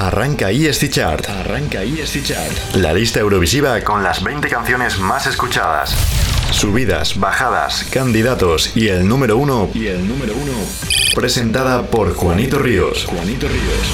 [0.00, 1.28] Arranca ESC Chart.
[1.28, 2.74] Arranca ESC Chart.
[2.76, 5.94] La lista Eurovisiva con las 20 canciones más escuchadas.
[6.52, 9.68] Subidas, bajadas, candidatos y el número uno.
[9.74, 10.54] Y el número uno.
[11.14, 13.04] Presentada por Juanito Ríos.
[13.04, 13.92] Juanito Ríos.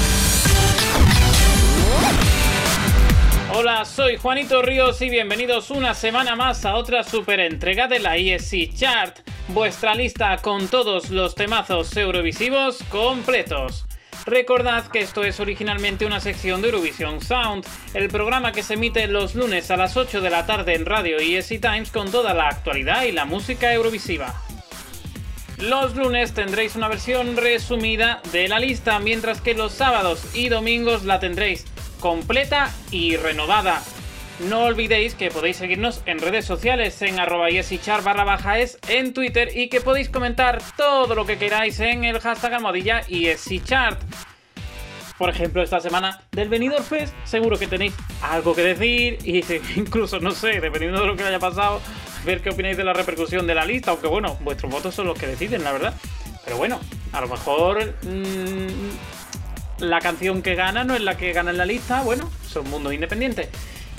[3.53, 8.15] Hola, soy Juanito Ríos y bienvenidos una semana más a otra super entrega de la
[8.15, 9.19] ESC Chart,
[9.49, 13.87] vuestra lista con todos los temazos eurovisivos completos.
[14.27, 19.07] Recordad que esto es originalmente una sección de Eurovision Sound, el programa que se emite
[19.07, 22.49] los lunes a las 8 de la tarde en Radio ESC Times con toda la
[22.49, 24.35] actualidad y la música eurovisiva.
[25.59, 31.05] Los lunes tendréis una versión resumida de la lista, mientras que los sábados y domingos
[31.05, 31.63] la tendréis
[32.01, 33.81] completa y renovada.
[34.39, 39.11] No olvidéis que podéis seguirnos en redes sociales en arroba yesichar barra baja es en
[39.11, 43.99] Twitter y que podéis comentar todo lo que queráis en el hashtag almohadilla yesichart.
[45.17, 49.43] Por ejemplo, esta semana del Benidorm Fest seguro que tenéis algo que decir y
[49.79, 51.81] incluso, no sé, dependiendo de lo que haya pasado,
[52.23, 55.17] ver qué opináis de la repercusión de la lista, aunque bueno, vuestros votos son los
[55.17, 55.95] que deciden, la verdad.
[56.45, 56.79] Pero bueno,
[57.11, 58.67] a lo mejor mmm,
[59.79, 62.93] la canción que gana no es la que gana en la lista, bueno, son mundos
[62.93, 63.49] independientes.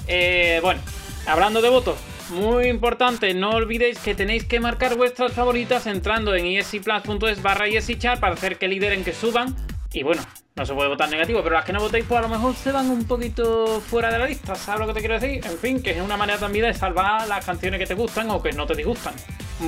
[0.08, 0.80] Eh, bueno,
[1.26, 1.98] hablando de votos,
[2.30, 7.66] muy importante, no olvidéis que tenéis que marcar vuestras favoritas entrando en escplus.es barra
[7.98, 9.54] chart para hacer que lideren, que suban.
[9.92, 10.22] Y bueno,
[10.56, 12.72] no se puede votar negativo, pero las que no votéis, pues a lo mejor se
[12.72, 15.44] van un poquito fuera de la lista, ¿sabes lo que te quiero decir?
[15.44, 18.42] En fin, que es una manera también de salvar las canciones que te gustan o
[18.42, 19.14] que no te disgustan.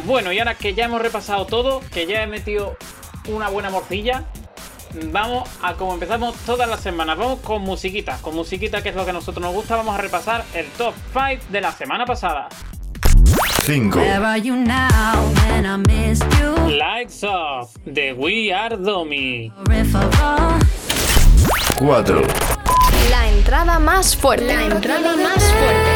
[0.04, 2.76] Bueno, y ahora que ya hemos repasado todo, que ya he metido
[3.28, 4.24] una buena morcilla,
[5.12, 7.16] vamos a como empezamos todas las semanas.
[7.18, 9.76] Vamos con musiquita, con musiquita que es lo que a nosotros nos gusta.
[9.76, 12.48] Vamos a repasar el top 5 de la semana pasada.
[13.62, 14.00] 5.
[16.68, 19.52] Lights Off de We Are Domi.
[21.78, 22.22] 4.
[23.10, 24.46] La entrada más fuerte.
[24.46, 25.90] La entrada más fuerte.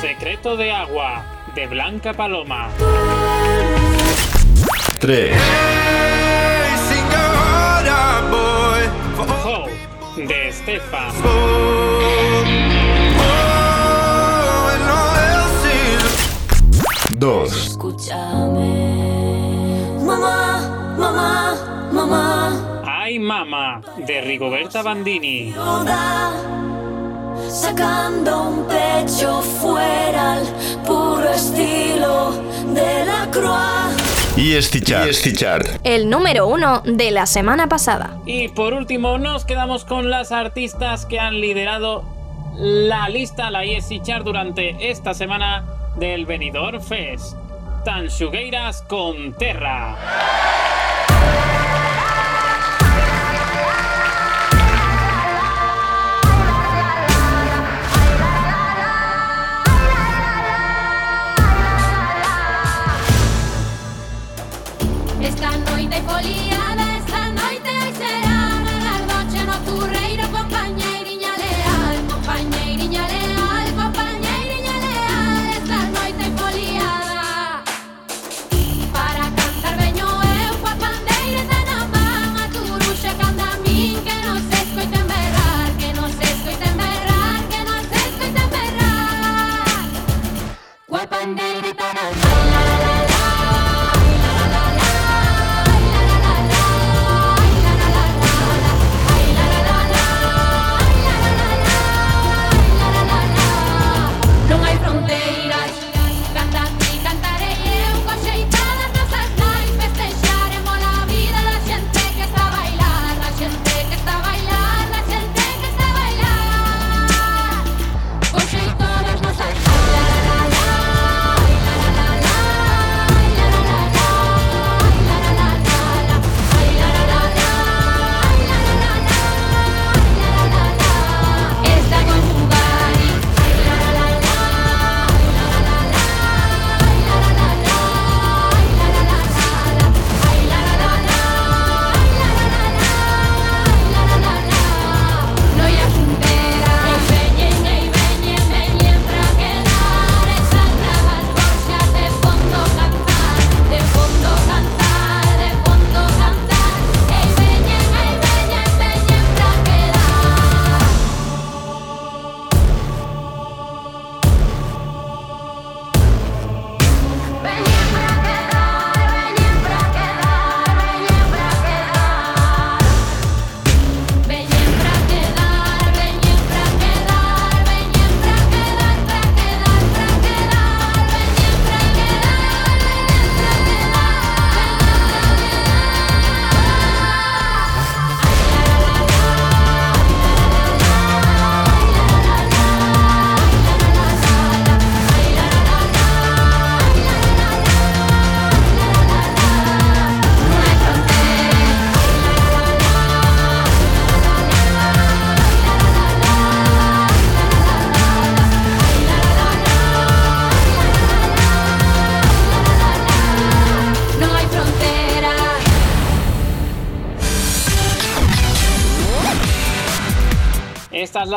[0.00, 1.24] Secreto de agua
[1.54, 2.68] de Blanca Paloma.
[5.00, 5.32] 3.
[9.42, 9.72] Hope
[10.26, 11.10] de Stefan.
[17.16, 17.56] 2.
[17.56, 18.68] Escúchame.
[20.04, 21.56] Mamá, mamá,
[21.90, 22.82] mamá.
[22.84, 25.52] Ay Mama de Rigoberta Bandini.
[25.54, 26.32] Toda,
[27.48, 30.46] Sacando un pecho fuera al
[30.86, 32.32] puro estilo
[32.74, 33.69] de la croix.
[34.40, 35.06] ESC Chart.
[35.06, 35.66] ESC Chart.
[35.84, 38.16] El número uno de la semana pasada.
[38.24, 42.04] Y por último, nos quedamos con las artistas que han liderado
[42.56, 47.36] la lista, la ESC Chart, durante esta semana del Benidorm Fest.
[47.84, 49.98] Tanxugueiras con Terra.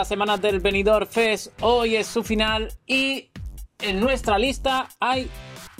[0.04, 1.54] las semanas del Benidorm Fest.
[1.62, 3.30] Hoy es su final y
[3.80, 5.30] en nuestra lista hay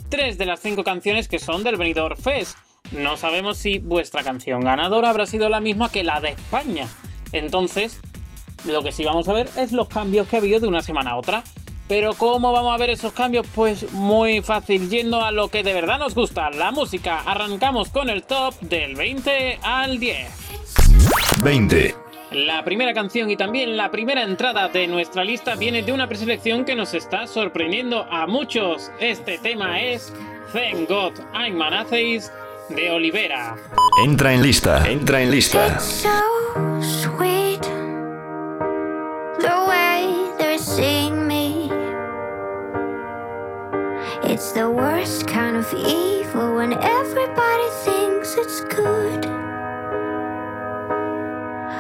[0.08, 2.58] tres de las cinco canciones que son del Benidorm Fest.
[2.94, 6.88] No sabemos si vuestra canción ganadora habrá sido la misma que la de España.
[7.34, 8.00] Entonces,
[8.66, 11.12] lo que sí vamos a ver es los cambios que ha habido de una semana
[11.12, 11.44] a otra.
[11.90, 13.46] Pero ¿cómo vamos a ver esos cambios?
[13.54, 17.24] Pues muy fácil, yendo a lo que de verdad nos gusta, la música.
[17.26, 20.30] Arrancamos con el top del 20 al 10.
[21.44, 22.13] 20.
[22.34, 26.66] La primera canción y también la primera entrada de nuestra lista viene de una preselección
[26.66, 28.92] que nos está sorprendiendo a muchos.
[29.00, 30.12] Este tema es
[30.52, 31.86] Thank God I'm an
[32.70, 33.56] de Olivera.
[34.04, 35.80] Entra en lista, entra en lista.
[35.80, 36.10] So
[36.82, 37.62] sweet,
[39.40, 41.70] the way they're seeing me.
[44.24, 49.53] It's the worst kind of evil when everybody thinks it's good.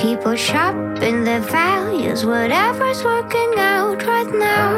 [0.00, 4.70] People shopping their values, whatever's working out right now.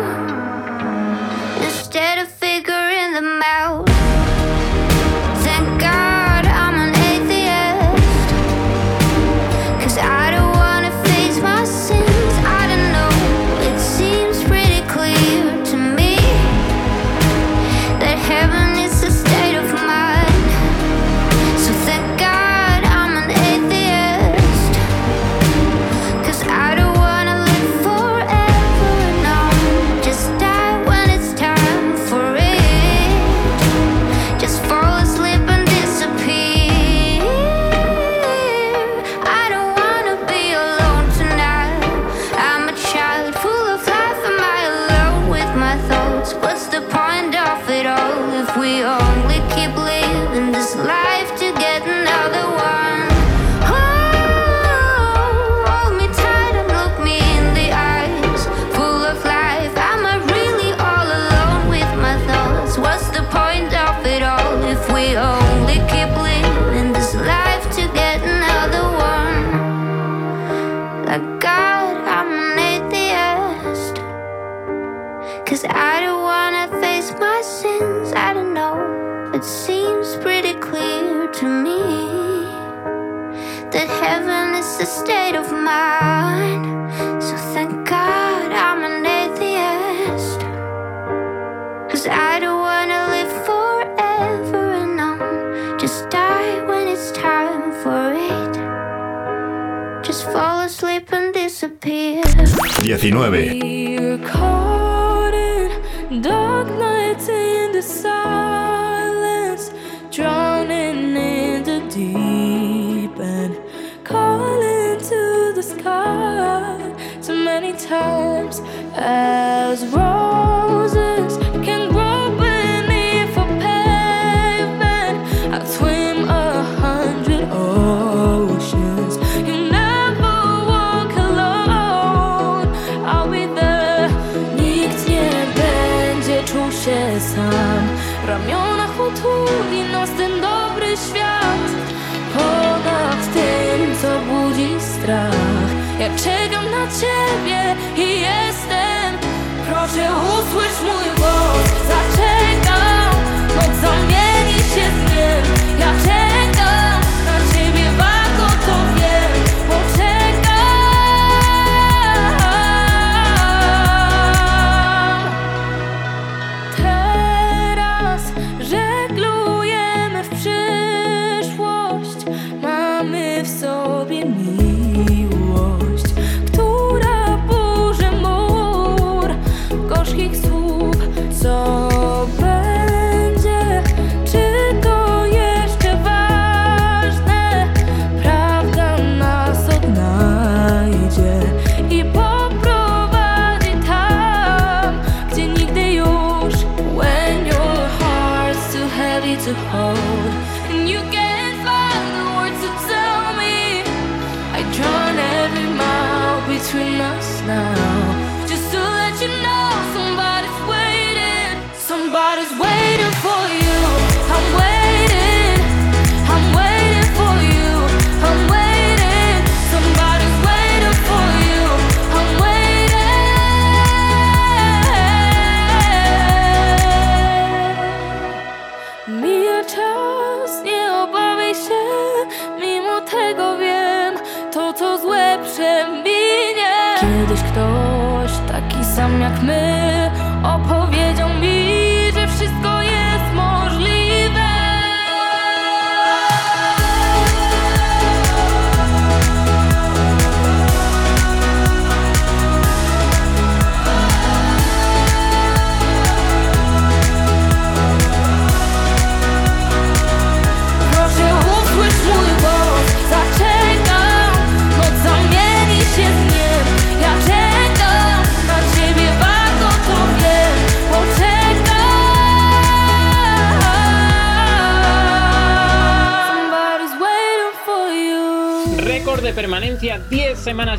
[1.62, 3.89] Instead of figuring them out.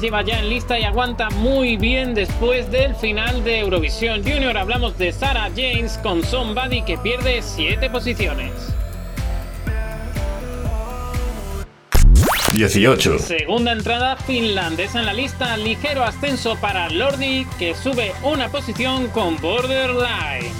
[0.02, 4.58] lleva ya en lista y aguanta muy bien después del final de Eurovisión Junior.
[4.58, 8.52] Hablamos de Sarah James con Somebody que pierde 7 posiciones.
[12.52, 13.20] 18.
[13.20, 19.40] Segunda entrada finlandesa en la lista, ligero ascenso para Lordi que sube una posición con
[19.40, 20.52] Borderline.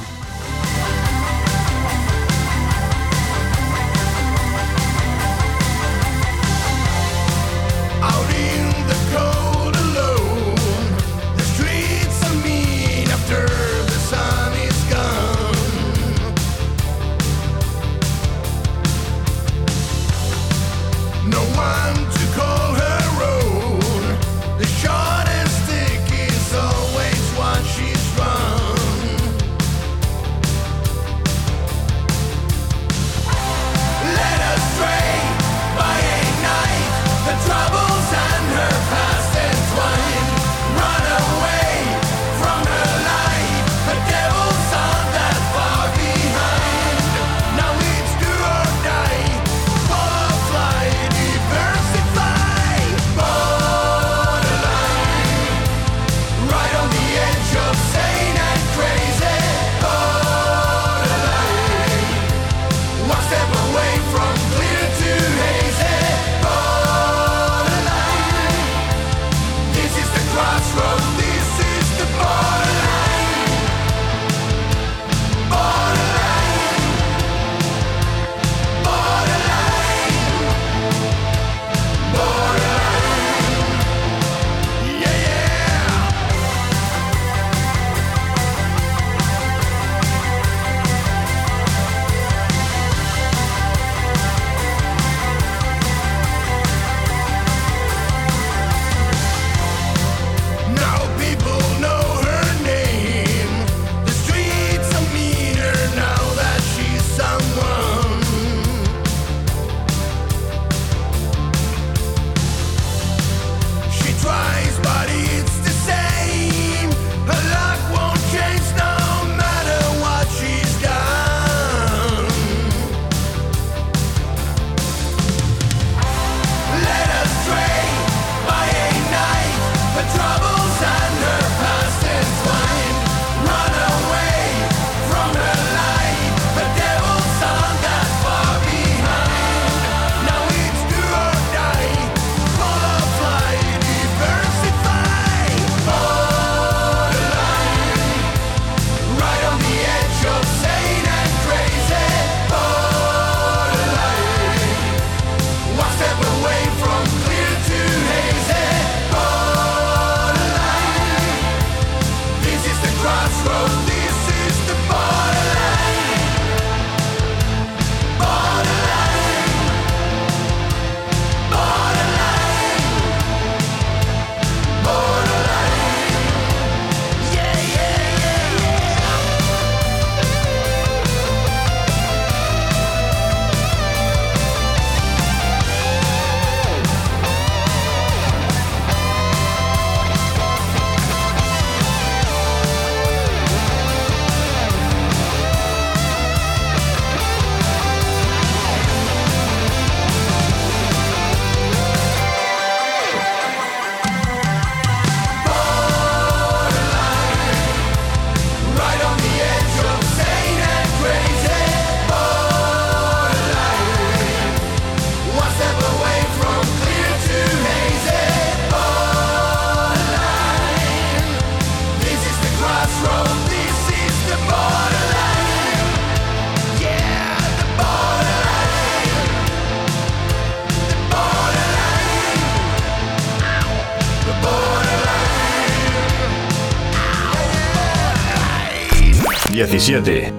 [239.82, 240.32] 17.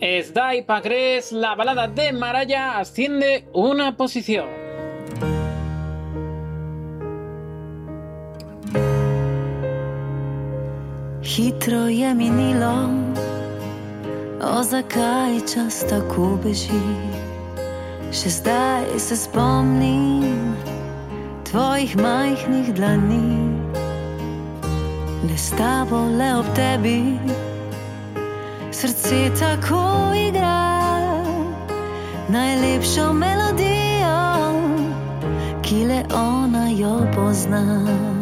[0.00, 4.48] Sdai Pagres, la balada de Maraya, asciende una posición.
[11.22, 12.90] Hitro je minilo,
[14.42, 16.82] o zakaj čas tako beži.
[18.10, 20.56] Še zdaj se spomnim
[21.46, 23.54] tvojih majhnih dlani,
[25.30, 27.35] le s tabo, le ob tebi,
[28.86, 30.62] srce tako igra,
[32.28, 34.18] najlepšo melodijo,
[35.62, 38.15] ki le ona jo pozna.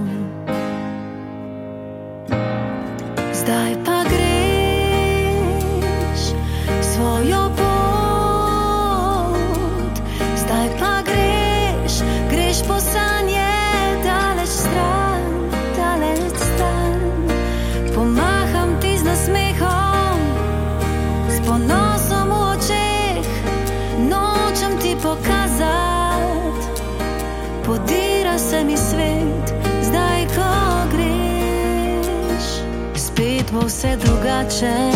[33.84, 34.92] Vse drugače,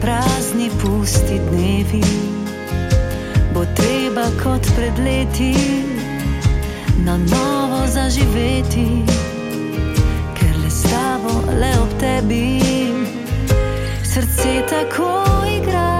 [0.00, 2.02] prazni pusti dnevi.
[3.54, 5.54] Bo treba kot pred leti
[7.04, 9.04] na novo zaživeti,
[10.38, 12.60] ker le s tabo, le ob tebi,
[14.04, 15.24] srce tako
[15.56, 15.99] igra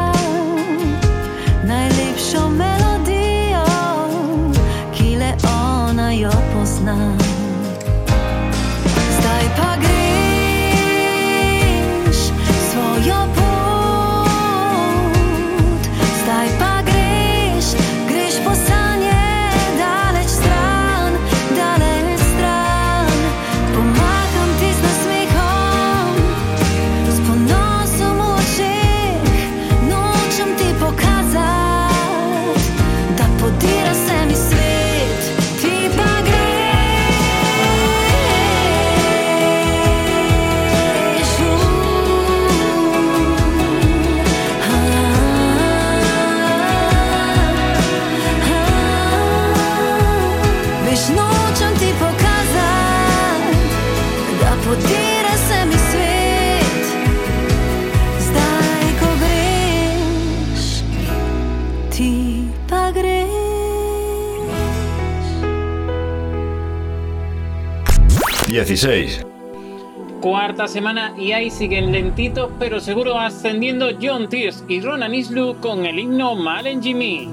[70.23, 75.85] Cuarta semana y ahí siguen lentitos pero seguro ascendiendo John Tears y Ronan Islu con
[75.85, 77.29] el himno Malen Jimmy.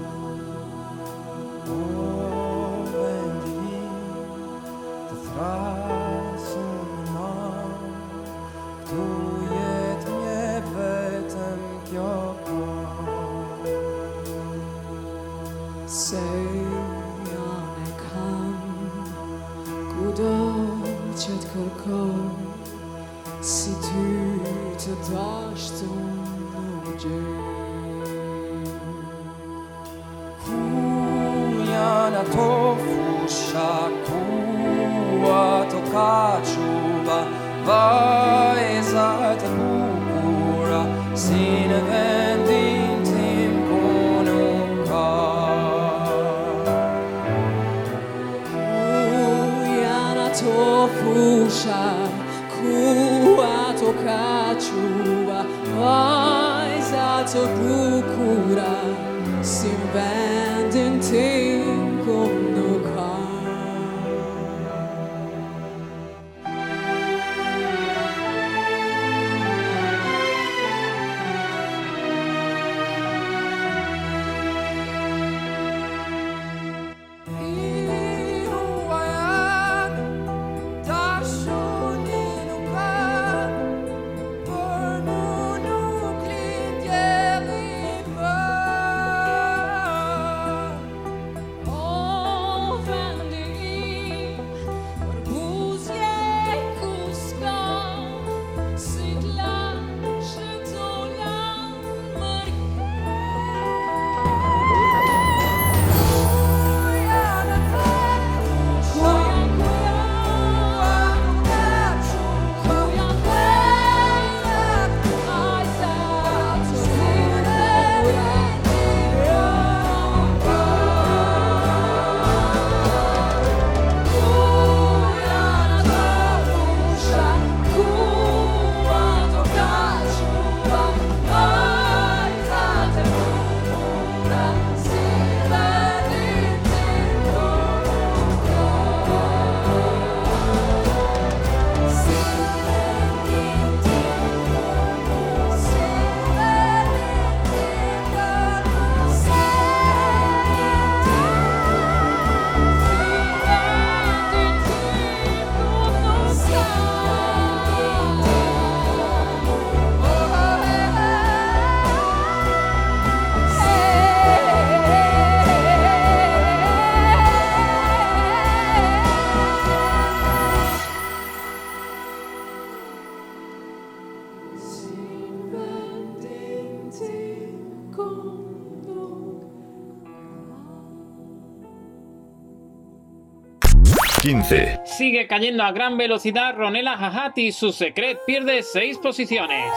[184.27, 184.81] 15.
[184.83, 187.53] Sigue cayendo a gran velocidad Ronela Hahati.
[187.53, 189.71] Su secret pierde 6 posiciones.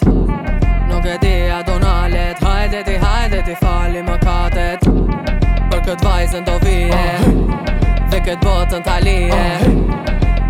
[0.00, 2.38] Falet Nuk e di a do nalet.
[2.38, 4.80] Hajde ti, hajde ti fali më katet
[5.70, 7.18] Për këtë vajzën do vije.
[8.10, 9.46] Dhe këtë botën talije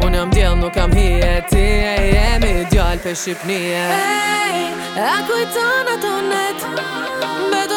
[0.04, 1.44] Unë jam djel nuk jam hije.
[1.50, 6.68] Ti e jemi djall për Shqipnije Hey, a kujton ato net?
[6.74, 7.73] Beton vetëm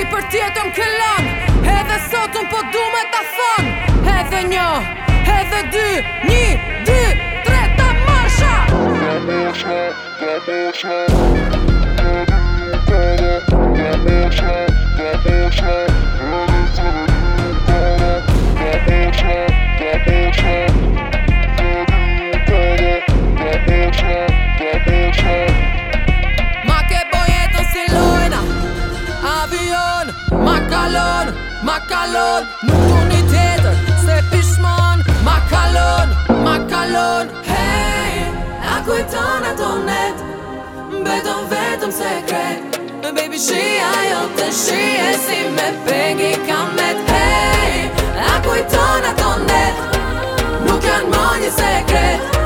[0.00, 1.26] ti për tjetëm këllam
[1.68, 2.89] Edhe sot unë po du
[41.90, 49.08] Beton vetëm sekret Baby shia jo të shie Si me pegi kamet Hey, a kujton
[49.10, 49.74] ato net.
[50.66, 52.39] Nuk janë më një sekret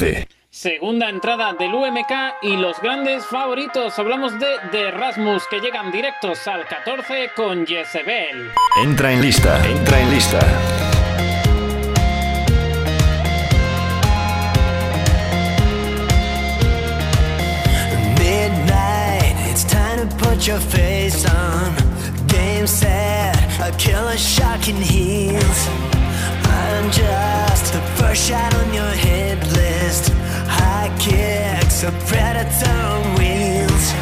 [0.00, 0.28] 14.
[0.50, 3.98] Segunda entrada del UMK y los grandes favoritos.
[3.98, 8.50] Hablamos de The Rasmus que llegan directos al 14 con Jezebel.
[8.82, 9.64] Entra en lista.
[9.68, 10.40] Entra en lista.
[18.18, 21.74] Midnight, it's time to put your face on.
[22.26, 24.80] Game set, a killer shot can
[26.70, 26.76] heal.
[26.76, 30.12] I'm just the first shot on your hit list.
[30.46, 33.92] High kicks, a predator on wheels.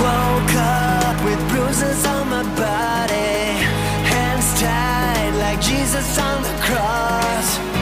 [0.00, 3.64] Woke up with bruises on my body,
[4.12, 7.75] hands tied like Jesus on the cross.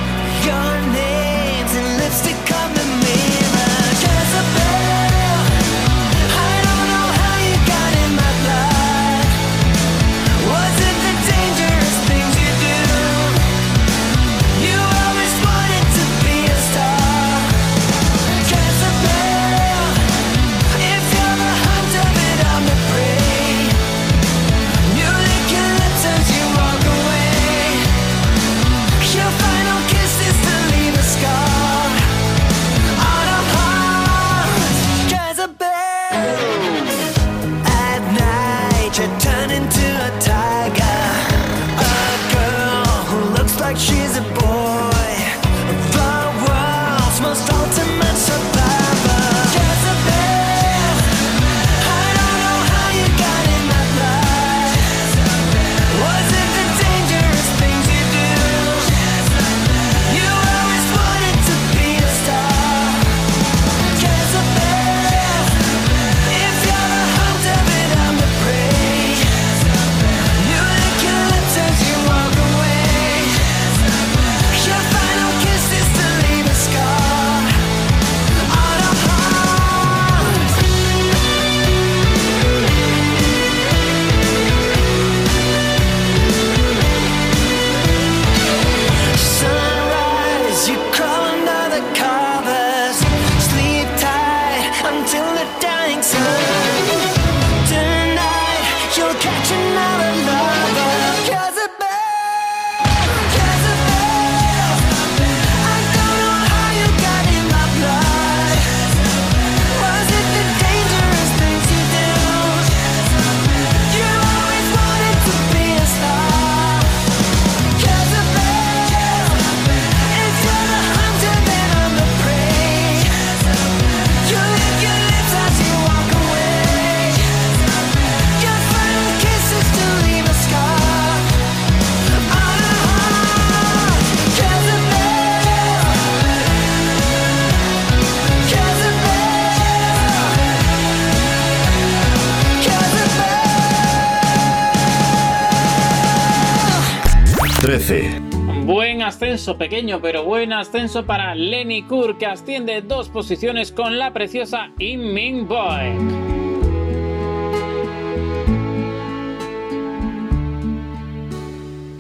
[147.65, 148.21] 13.
[148.67, 154.13] Buen ascenso, pequeño pero buen ascenso para Lenny Kur, que asciende dos posiciones con la
[154.13, 155.97] preciosa In Min Boy.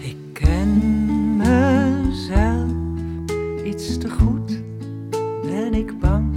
[0.02, 2.70] Ik ken mezelf
[3.64, 4.60] iets te goed,
[5.42, 6.34] ben ik bang.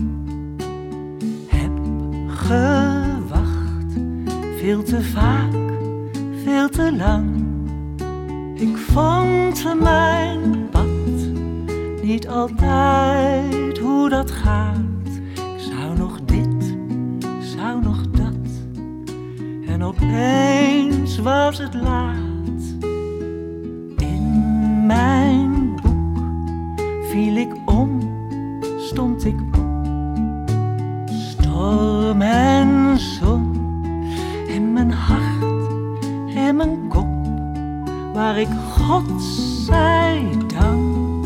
[1.47, 1.71] Heb
[2.27, 3.93] gewacht,
[4.57, 5.53] veel te vaak,
[6.45, 7.46] veel te lang.
[8.93, 10.86] Vond mijn pad,
[12.02, 14.76] niet altijd hoe dat gaat.
[15.34, 16.76] Ik zou nog dit,
[17.39, 18.34] zou nog dat.
[19.67, 22.86] En opeens was het laat.
[23.97, 26.19] In mijn boek
[27.12, 28.00] viel ik om,
[28.78, 29.86] stond ik op.
[31.06, 33.56] Storm en zon
[34.47, 36.87] in mijn hart, in mijn.
[38.17, 39.21] Waar ik God
[39.65, 41.25] zij dank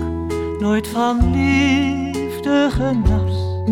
[0.59, 3.63] nooit van liefde genas.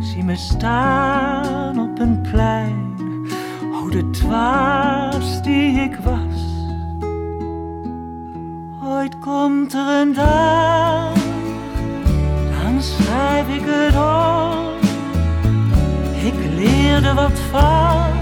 [0.00, 2.96] Zie me staan op een plein,
[3.72, 6.40] hoe de dwaas die ik was.
[8.84, 11.12] Ooit komt er een dag,
[12.62, 14.82] dan schrijf ik het op.
[16.24, 18.21] Ik leerde wat vallen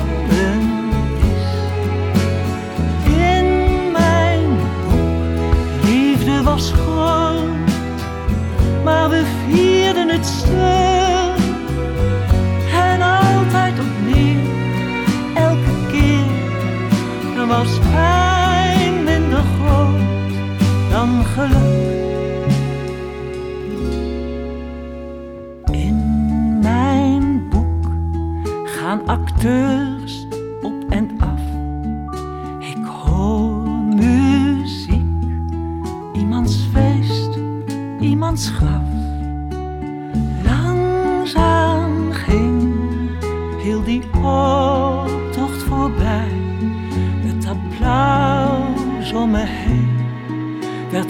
[6.68, 7.49] groot,
[8.85, 11.35] maar we vierden het stil.
[12.73, 14.40] En altijd opnieuw,
[15.35, 20.01] elke keer, er was pijn minder groot
[20.90, 21.68] dan geluk.
[25.70, 27.92] In mijn boek
[28.64, 29.89] gaan acteurs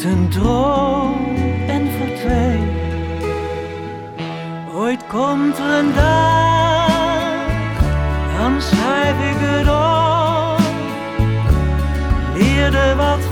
[0.02, 1.36] werd een droom
[1.66, 2.68] en verdween.
[4.74, 7.78] Ooit komt er een dag,
[8.38, 10.60] dan schrijf ik het op.
[12.34, 13.29] Leerde wat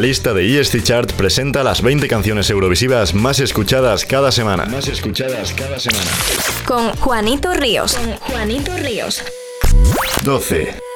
[0.00, 4.64] La lista de ESC Chart presenta las 20 canciones eurovisivas más escuchadas cada semana.
[4.64, 6.10] Más escuchadas cada semana.
[6.64, 7.96] Con Juanito Ríos.
[7.96, 9.22] Con Juanito Ríos.
[10.24, 10.89] 12.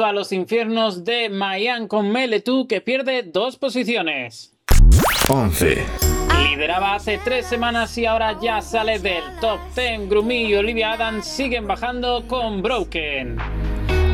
[0.00, 4.54] paso a los infiernos de Mayan con Meletu que pierde dos posiciones.
[5.28, 5.84] 11.
[6.38, 10.08] Lideraba hace tres semanas y ahora ya sale del top 10.
[10.08, 13.36] Grumi y Olivia Adams siguen bajando con Broken.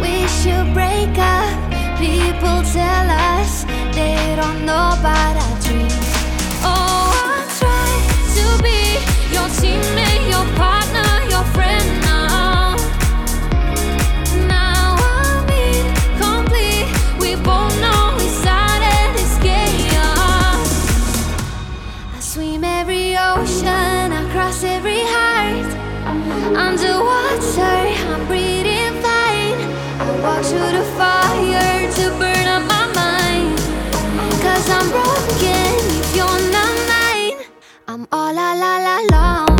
[0.00, 1.54] We should break up.
[1.98, 3.08] People tell
[3.40, 3.64] us
[3.94, 5.94] they don't know about our dreams.
[6.64, 7.92] Oh, I try
[8.34, 8.98] to be
[9.32, 10.75] your teammate, your partner.
[26.54, 27.76] underwater.
[28.10, 29.58] I'm breathing fine.
[29.98, 33.58] I walk to the fire to burn up my mind.
[34.68, 37.38] I'm broken if you're not mine.
[37.88, 39.55] I'm all alone.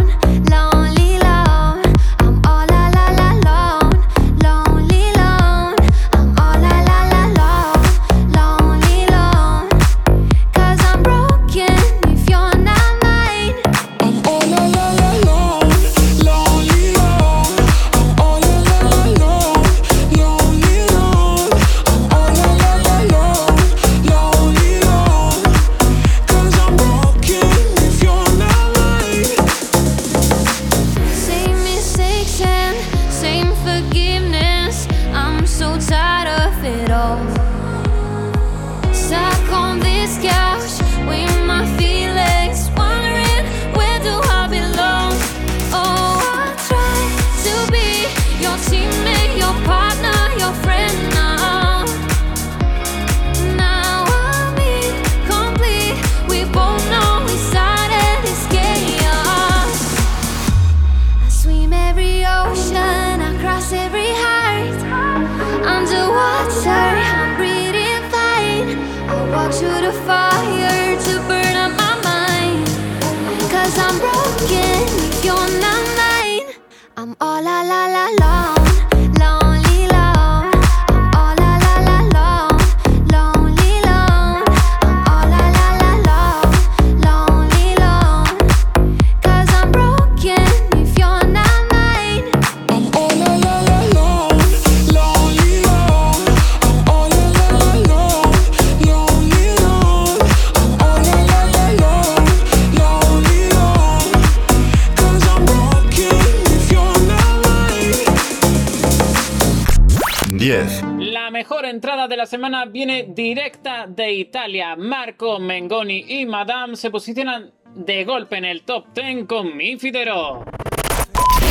[112.27, 114.75] La semana viene directa de Italia.
[114.75, 120.45] Marco Mengoni y Madame se posicionan de golpe en el top 10 con Mi Fidero.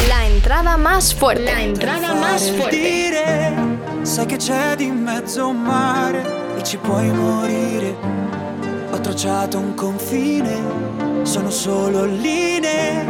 [0.09, 1.45] La entrada más fuerte.
[1.45, 3.53] La entrada más fuerte.
[4.01, 6.21] Sai che c'è di mezzo un mare
[6.57, 7.95] E ci puoi morire
[8.91, 13.03] Ho tracciato un confine Sono solo linee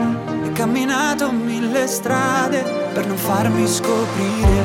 [0.45, 2.61] E camminato mille strade
[2.93, 4.63] Per non farmi scoprire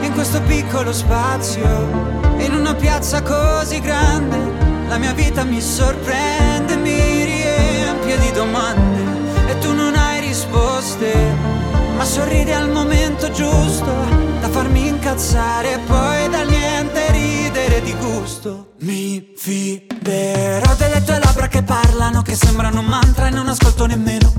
[0.00, 4.36] In questo piccolo spazio In una piazza così grande
[4.88, 11.56] La mia vita mi sorprende Mi riempie di domande E tu non hai risposte
[11.98, 13.92] ma sorride al momento giusto
[14.40, 18.74] da farmi incazzare e poi dal niente ridere di gusto.
[18.82, 24.32] Mi fiderò delle tue labbra che parlano, che sembrano un mantra e non ascolto nemmeno.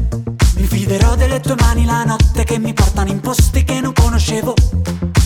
[0.55, 4.53] Mi fiderò delle tue mani la notte che mi portano in posti che non conoscevo.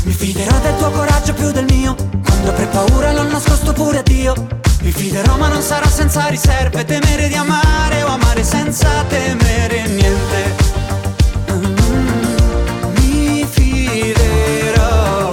[0.03, 4.01] Mi fiderò del tuo coraggio più del mio, quando avrei paura l'ho nascosto pure a
[4.01, 4.33] Dio.
[4.81, 10.55] Mi fiderò ma non sarà senza riserve, temere di amare o amare senza temere niente.
[12.97, 15.31] Mi fiderò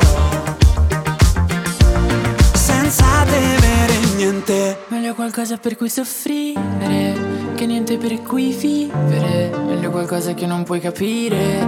[2.52, 4.78] senza temere niente.
[4.86, 7.18] Meglio qualcosa per cui soffrire
[7.56, 9.50] che niente per cui vivere.
[9.66, 11.66] Meglio qualcosa che non puoi capire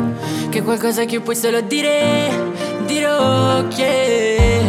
[0.51, 2.72] che qualcosa che puoi solo dire.
[2.87, 4.61] Dirò che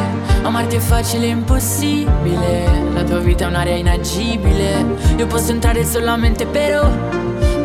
[0.43, 2.91] amarti è facile e impossibile.
[2.93, 4.85] La tua vita è un'area inagibile.
[5.17, 6.87] Io posso entrare solamente però,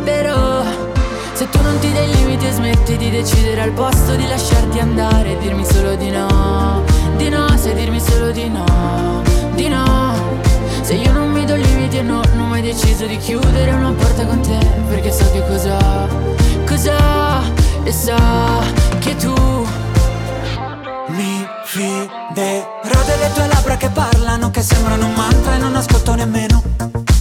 [0.05, 0.86] però.
[1.32, 5.32] Se tu non ti dai limiti e smetti di decidere al posto di lasciarti andare
[5.32, 6.82] e dirmi solo di no,
[7.16, 9.22] di no, sai dirmi solo di no,
[9.55, 10.16] di no.
[10.80, 13.92] Se io non mi do limiti e no, non ho mai deciso di chiudere una
[13.92, 15.78] porta con te, perché so che cosa,
[16.66, 17.40] cosa,
[17.84, 18.18] e sa
[18.99, 19.32] che tu
[21.71, 26.62] fiderò delle tue labbra che parlano, che sembrano un mantra e non ascolto nemmeno.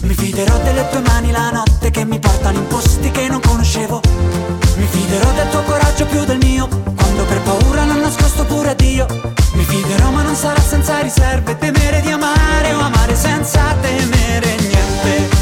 [0.03, 4.01] Mi fiderò delle tue mani la notte che mi portano in posti che non conoscevo.
[4.77, 8.73] Mi fiderò del tuo coraggio più del mio, quando per paura l'ho nascosto pure a
[8.73, 9.05] Dio.
[9.53, 15.36] Mi fiderò ma non sarà senza riserve, temere di amare o amare senza temere niente.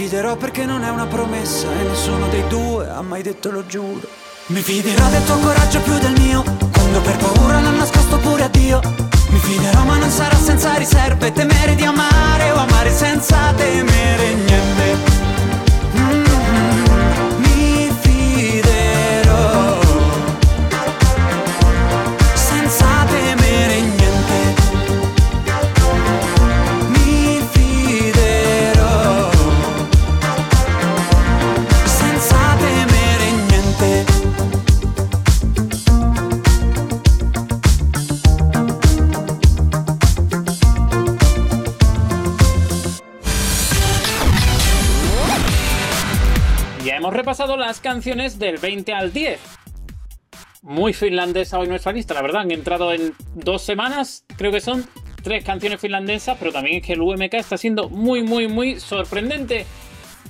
[0.00, 4.08] Fiderò perché non è una promessa e nessuno dei due ha mai detto lo giuro.
[4.46, 6.42] Mi fiderò del tuo coraggio più del mio,
[6.72, 8.80] quando per paura l'ho nascosto pure a Dio.
[9.28, 15.09] Mi fiderò ma non sarà senza riserve, temere di amare o amare senza temere niente.
[47.80, 49.40] Canciones del 20 al 10.
[50.62, 52.42] Muy finlandesa hoy nuestra lista, la verdad.
[52.42, 54.86] Han entrado en dos semanas, creo que son
[55.22, 59.66] tres canciones finlandesas, pero también es que el UMK está siendo muy, muy, muy sorprendente.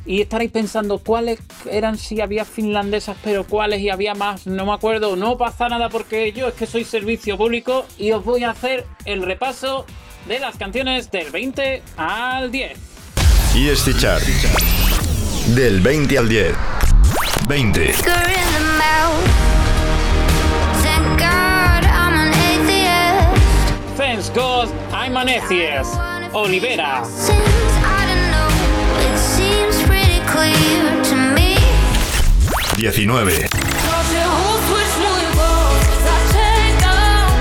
[0.06, 1.40] Y estaréis pensando cuáles
[1.70, 5.14] eran si había finlandesas, pero cuáles y había más, no me acuerdo.
[5.14, 8.86] No pasa nada porque yo es que soy servicio público y os voy a hacer
[9.04, 9.84] el repaso
[10.26, 12.78] de las canciones del 20 al 10.
[13.54, 14.22] Y este chart.
[15.54, 16.54] Del 20 al 10.
[17.50, 17.92] 20.
[23.96, 25.98] Thanks God I'm an atheist.
[26.32, 27.02] Olivera.
[32.76, 33.48] Diecinueve.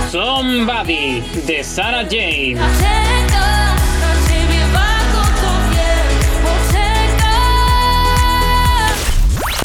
[0.09, 3.28] Somebody de Sarah James.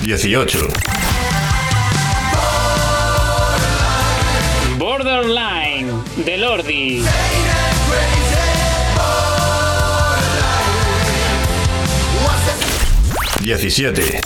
[0.07, 0.69] 18.
[4.79, 5.93] Borderline,
[6.25, 7.03] de Lordi.
[13.41, 14.21] Diecisiete.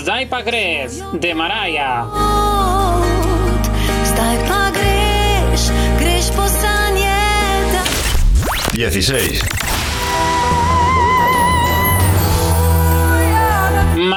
[0.00, 2.04] Stai pa greš, de Maraya
[4.04, 6.28] Stai pa greš, greš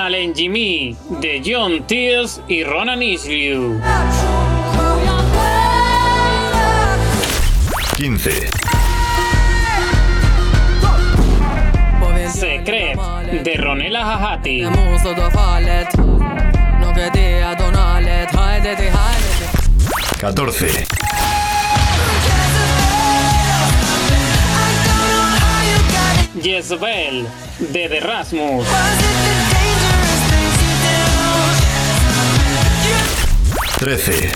[0.04, 3.80] Challenge Me de John Tears y Ronan Islew.
[7.96, 8.50] 15.
[12.34, 13.00] Secret
[13.46, 14.64] de Ronela Hajati.
[20.20, 20.86] 14.
[26.42, 27.26] Jezebel
[27.60, 28.68] de The Rasmus.
[33.84, 34.30] 13.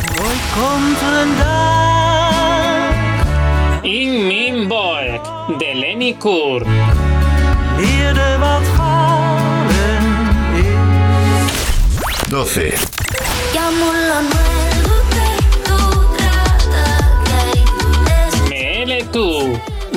[3.81, 5.23] In min bolk
[5.57, 6.65] de Lenny Kur.
[7.77, 8.61] Leerde wat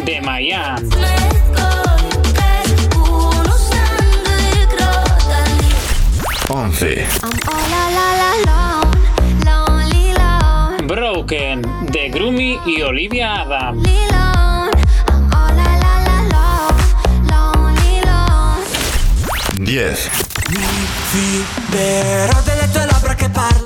[0.05, 0.89] de Miami.
[6.51, 7.20] 11.
[12.71, 13.83] Y Olivia Adam.
[19.57, 20.11] diez.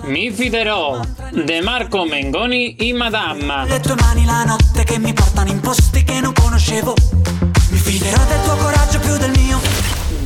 [0.05, 1.01] Mi fiderò
[1.33, 3.67] de Marco Mengoni y Madame.
[3.67, 6.95] Le tue mani la notte che mi portano in posti che non conoscevo.
[7.71, 9.61] Mi fiderò del tuo coraggio più del mio.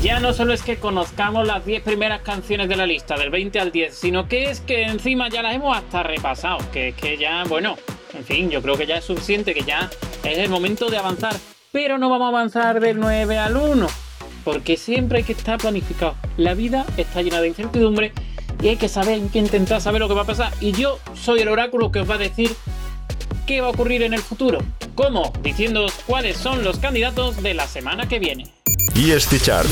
[0.03, 3.61] Ya no solo es que conozcamos las 10 primeras canciones de la lista, del 20
[3.61, 6.59] al 10, sino que es que encima ya las hemos hasta repasado.
[6.73, 7.77] Que es que ya, bueno,
[8.15, 9.91] en fin, yo creo que ya es suficiente, que ya
[10.25, 11.35] es el momento de avanzar.
[11.73, 13.87] Pero no vamos a avanzar del 9 al 1,
[14.45, 16.15] porque siempre hay que estar planificado.
[16.37, 18.13] La vida está llena de incertidumbre
[18.63, 20.53] y hay que saber, hay que intentar saber lo que va a pasar.
[20.61, 22.51] Y yo soy el oráculo que os va a decir
[23.47, 24.59] qué va a ocurrir en el futuro.
[24.95, 25.33] ¿Cómo?
[25.43, 28.58] Diciéndoos cuáles son los candidatos de la semana que viene.
[29.01, 29.69] Y Chart,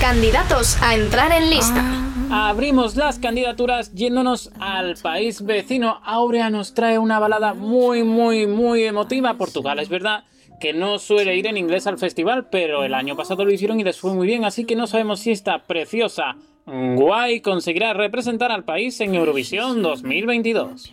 [0.00, 1.84] Candidatos a entrar en lista.
[2.30, 6.00] Abrimos las candidaturas yéndonos al país vecino.
[6.02, 9.34] Aurea nos trae una balada muy, muy, muy emotiva.
[9.34, 10.24] Portugal, es verdad
[10.62, 13.84] que no suele ir en inglés al festival, pero el año pasado lo hicieron y
[13.84, 18.64] les fue muy bien, así que no sabemos si esta preciosa Guay conseguirá representar al
[18.64, 20.90] país en Eurovisión 2022.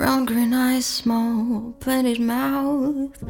[0.00, 3.22] Round green eyes, small, pointed mouth,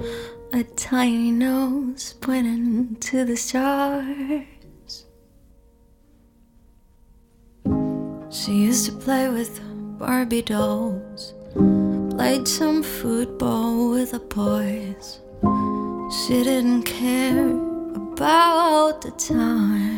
[0.52, 5.04] a tiny nose pointing to the stars.
[8.30, 9.60] She used to play with
[9.98, 11.34] Barbie dolls,
[12.14, 15.18] played some football with the boys.
[16.20, 19.89] She didn't care about the time.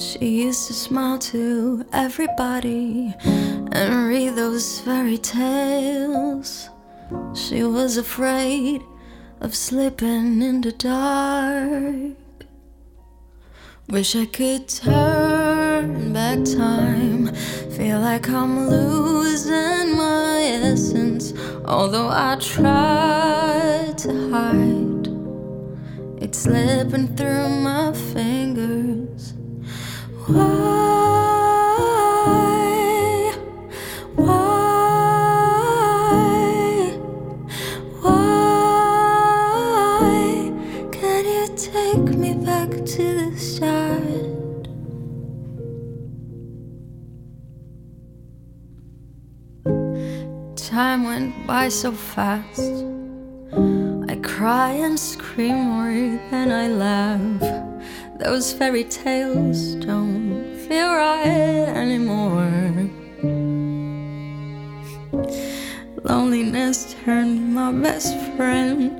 [0.00, 6.70] She used to smile to everybody and read those fairy tales.
[7.34, 8.80] She was afraid
[9.42, 12.16] of slipping in the dark.
[13.90, 17.34] Wish I could turn back time.
[17.76, 21.34] Feel like I'm losing my essence.
[21.66, 25.08] Although I try to hide,
[26.22, 29.34] it's slipping through my fingers.
[50.70, 52.60] Time went by so fast.
[54.08, 57.69] I cry and scream more than I laugh.
[58.20, 62.90] Those fairy tales don't feel right anymore.
[66.04, 68.92] Loneliness turned my best friend.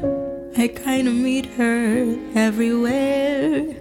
[0.57, 3.75] I kinda meet her everywhere.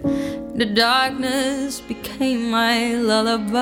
[0.56, 3.60] The darkness became my lullaby.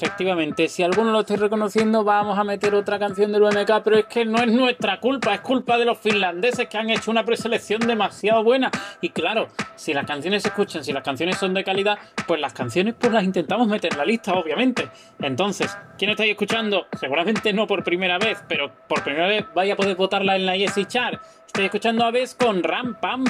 [0.00, 4.06] efectivamente, si alguno lo estáis reconociendo, vamos a meter otra canción del UMK, pero es
[4.06, 7.80] que no es nuestra culpa, es culpa de los finlandeses que han hecho una preselección
[7.80, 8.70] demasiado buena.
[9.00, 12.52] Y claro, si las canciones se escuchan, si las canciones son de calidad, pues las
[12.52, 14.88] canciones pues las intentamos meter en la lista, obviamente.
[15.18, 16.86] Entonces, ¿quién estáis escuchando?
[16.98, 20.56] Seguramente no por primera vez, pero por primera vez vais a poder votarla en la
[20.56, 21.20] Yesi Char.
[21.44, 23.24] Estáis escuchando a vez con Ram Pam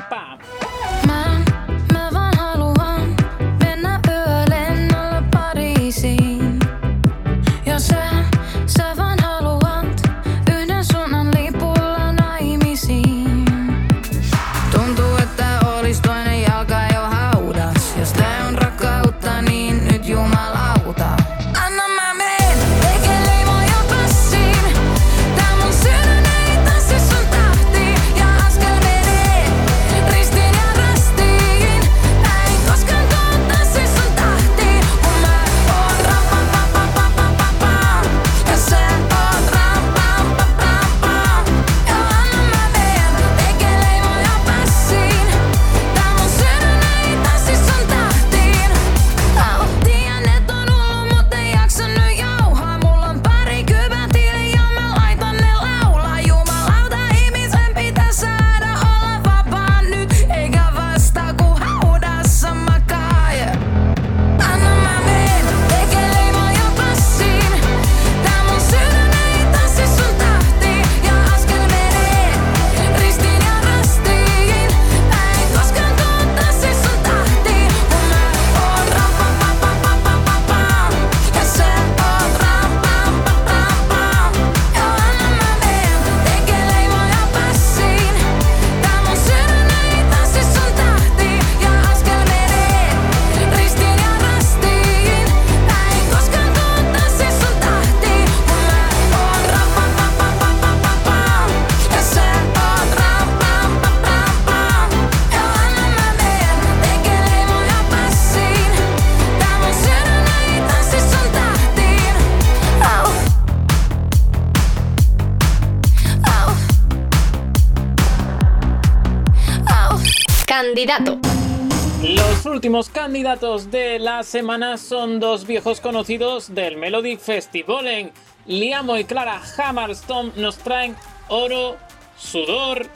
[122.02, 127.86] Los últimos candidatos de la semana son dos viejos conocidos del Melody Festival.
[127.88, 128.10] en
[128.46, 130.96] Liamo y Clara Hammerstone nos traen
[131.28, 131.76] oro,
[132.16, 132.86] sudor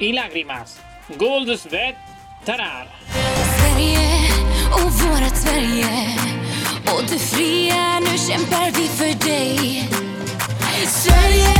[0.00, 0.80] y lágrimas.
[1.18, 1.94] Goldsbet
[2.44, 2.88] Tarar.
[10.88, 11.54] Sverige,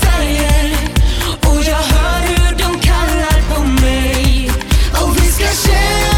[0.00, 0.72] färger
[1.40, 4.15] och jag hör hur de kallar på mig
[5.56, 6.15] share.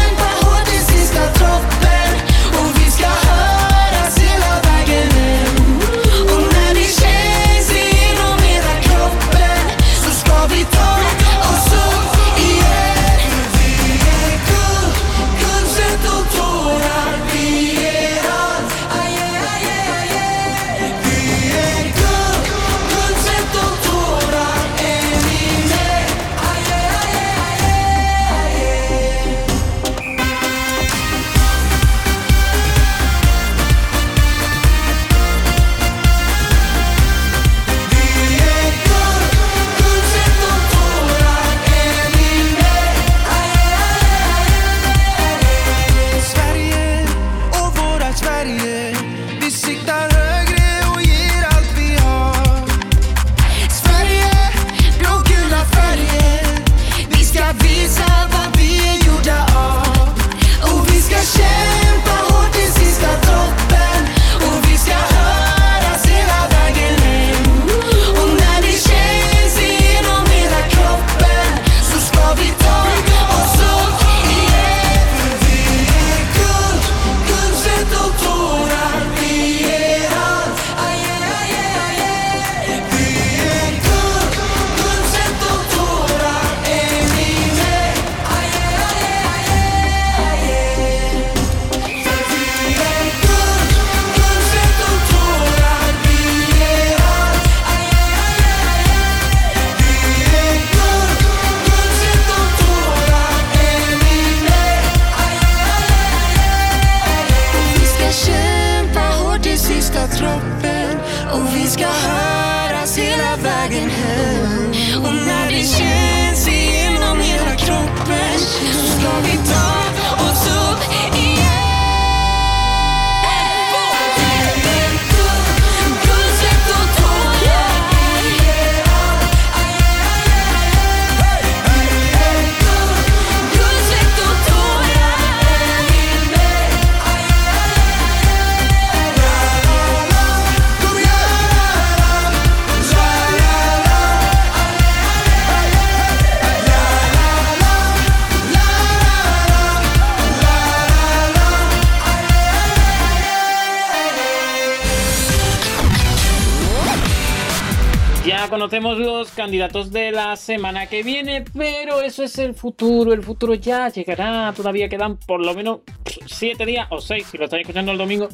[159.39, 164.51] candidatos de la semana que viene, pero eso es el futuro, el futuro ya llegará,
[164.53, 165.79] todavía quedan por lo menos
[166.25, 168.27] 7 días o 6 si lo estáis escuchando el domingo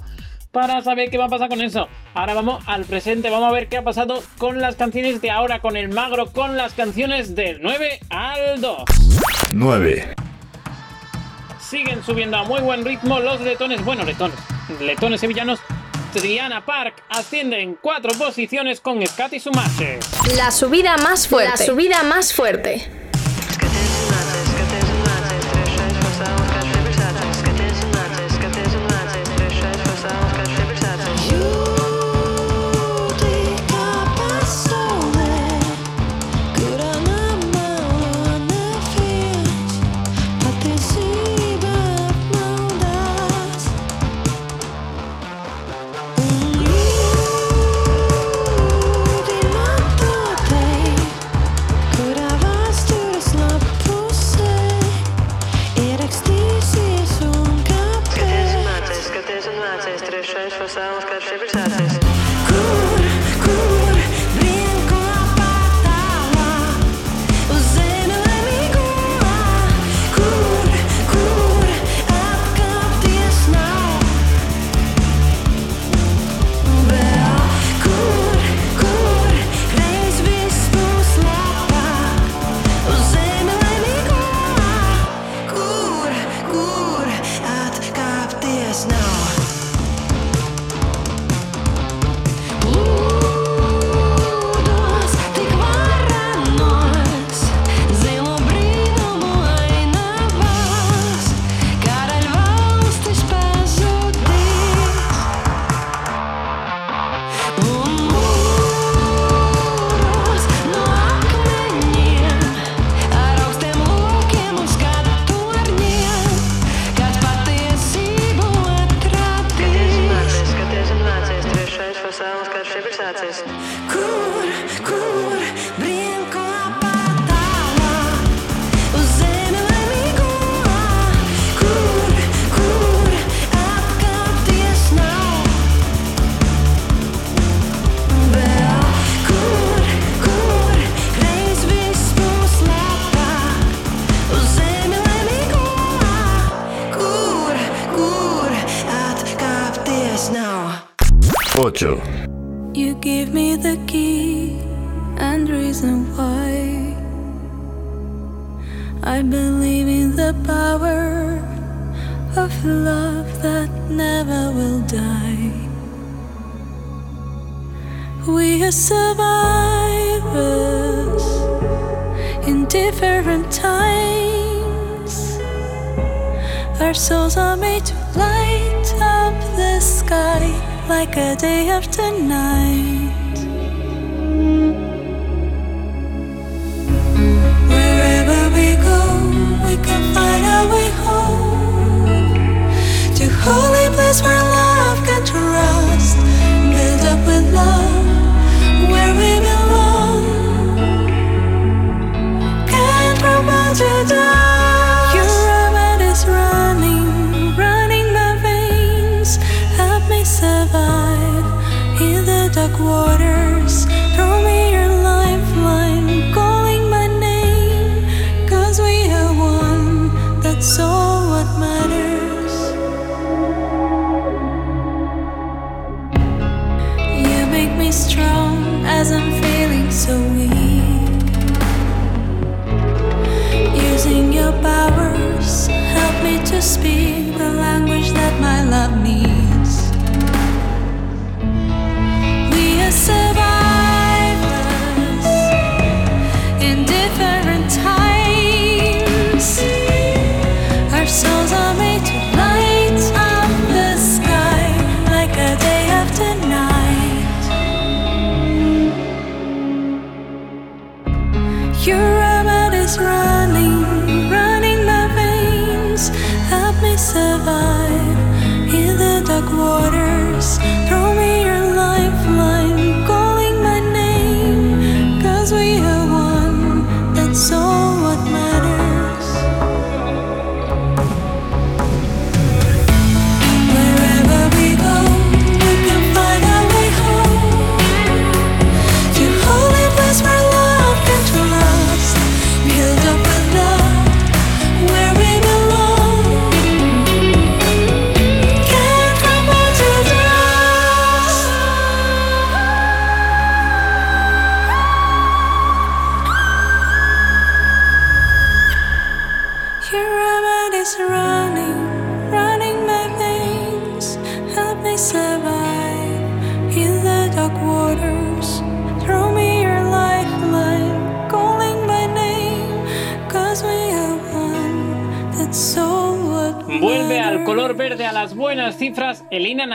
[0.50, 1.88] para saber qué va a pasar con eso.
[2.16, 5.60] Ahora vamos al presente, vamos a ver qué ha pasado con las canciones de ahora,
[5.60, 8.84] con el magro, con las canciones del 9 al 2.
[9.52, 10.16] 9.
[11.60, 14.40] Siguen subiendo a muy buen ritmo los letones, bueno, letones,
[14.82, 15.60] letones sevillanos
[16.22, 20.00] Triana Park asciende en cuatro posiciones con Scati Sumache.
[20.38, 21.52] La subida más fuerte.
[21.52, 23.05] La subida más fuerte.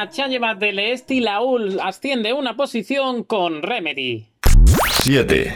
[0.01, 4.31] Nachayeva de Leesti Laul asciende una posición con Remedy.
[5.03, 5.53] 7.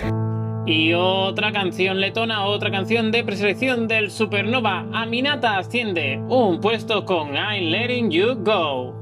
[0.66, 4.84] Y otra canción letona, otra canción de preselección del Supernova.
[4.92, 8.94] Aminata asciende un puesto con I'm Letting You Go.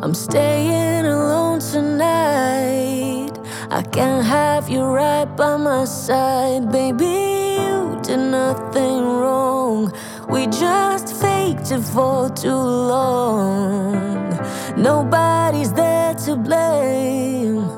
[0.00, 3.32] I'm staying alone tonight.
[3.72, 7.56] I can't have you right by my side, baby.
[7.58, 9.92] You did nothing wrong.
[10.28, 14.09] We just faked it for too long.
[14.76, 17.68] Nobody's there to blame.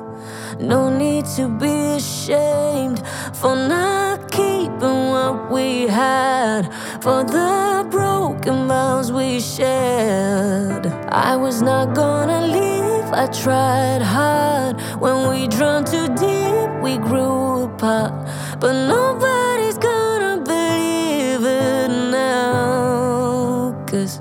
[0.59, 3.03] No need to be ashamed
[3.33, 10.87] for not keeping what we had, for the broken vows we shared.
[11.11, 14.81] I was not gonna leave, I tried hard.
[15.01, 18.13] When we drowned too deep, we grew apart.
[18.61, 24.21] But nobody's gonna believe it now, cause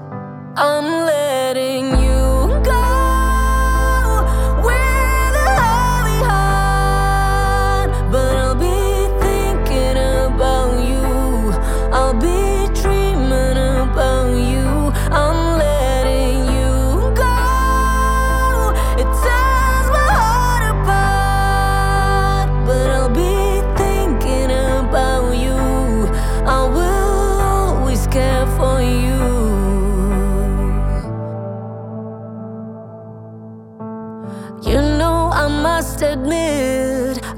[0.58, 0.91] I'm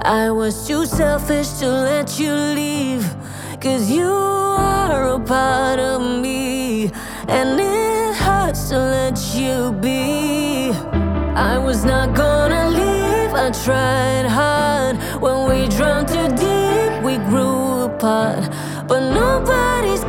[0.06, 3.06] I was too selfish to let you leave.
[3.62, 6.92] Cause you are a part of me,
[7.30, 10.72] and it hurts to let you be.
[11.36, 14.98] I was not gonna leave, I tried hard.
[15.22, 18.52] When we drowned too deep, we grew apart.
[18.86, 20.04] But nobody's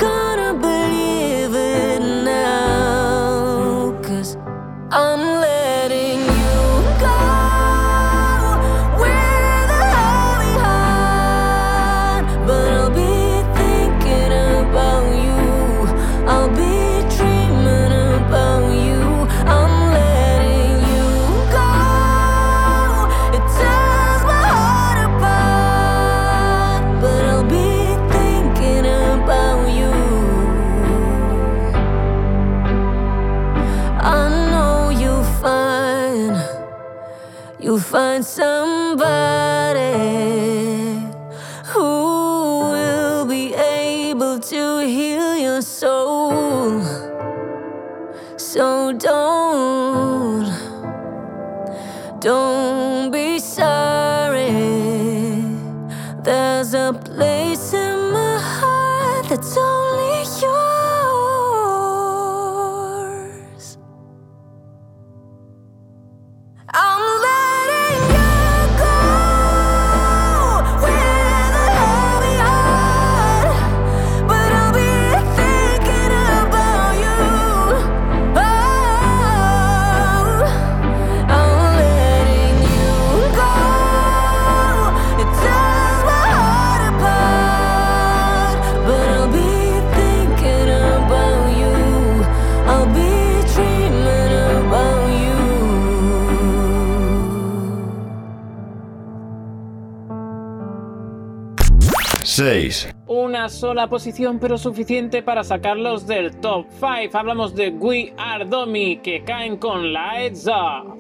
[102.35, 102.89] 6.
[103.07, 107.17] Una sola posición, pero suficiente para sacarlos del top 5.
[107.17, 110.99] Hablamos de We Are Domi, que caen con Lights Off.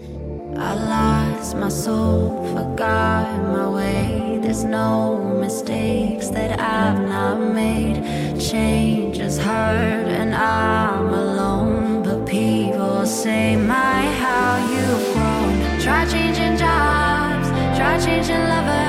[0.56, 4.38] I lost my soul, forgot my way.
[4.40, 8.00] There's no mistakes that I've not made.
[8.38, 12.04] Change has hurt and I'm alone.
[12.04, 15.80] But people say, My, how you've grown.
[15.80, 18.83] Try changing jobs, try changing lovers,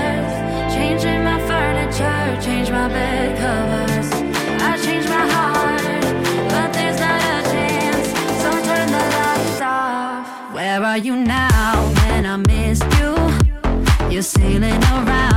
[10.98, 13.16] you now when I missed you?
[14.10, 15.35] You're sailing around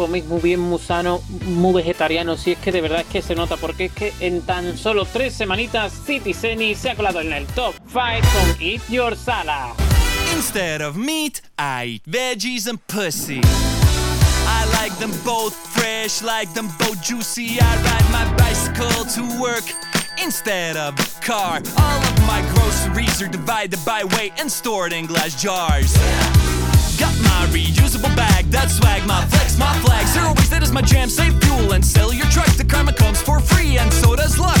[0.00, 2.34] coméis muy bien, muy sano, muy vegetariano.
[2.38, 5.04] Si es que de verdad es que se nota, porque es que en tan solo
[5.04, 7.98] tres semanitas, Citizeni se ha colado en el top 5
[8.32, 9.74] con Eat Your Sala.
[10.34, 13.42] Instead of meat, I eat veggies and pussy.
[13.44, 17.58] I like them both fresh, like them both juicy.
[17.60, 19.64] I ride my bicycle to work
[20.24, 21.60] instead of car.
[21.76, 25.92] All of my groceries are divided by weight and stored in glass jars.
[26.98, 30.06] Got my reusable bag, that swag, my flex, my flag.
[30.06, 31.08] Zero waste, that is my jam.
[31.08, 32.50] Save fuel and sell your truck.
[32.56, 34.60] The karma comes for free, and so does luck.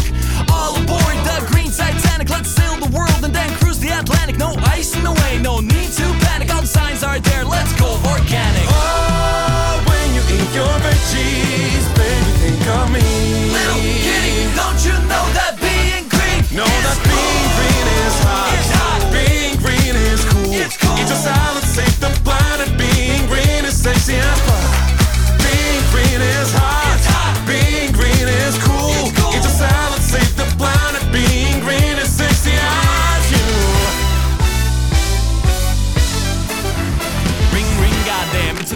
[0.50, 2.30] All aboard the green Titanic.
[2.30, 4.38] Let's sail the world and then cruise the Atlantic.
[4.38, 6.52] No ice in the way, no need to panic.
[6.54, 7.44] All the signs are there.
[7.44, 8.66] Let's go organic.
[8.70, 13.02] Oh, when you eat your veggies, baby, think of me.
[13.50, 16.40] Little kitty, don't you know that being green?
[16.54, 19.02] Know that being green is hot.
[19.10, 20.54] Being green is cool.
[20.54, 21.59] Eat your salad,